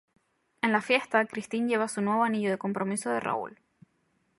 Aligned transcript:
En 0.63 0.71
la 0.71 0.81
fiesta, 0.81 1.23
Christine 1.27 1.67
lleva 1.69 1.87
su 1.87 2.01
nuevo 2.01 2.23
anillo 2.23 2.49
de 2.49 2.57
compromiso 2.57 3.11
de 3.11 3.19
Raoul. 3.19 3.59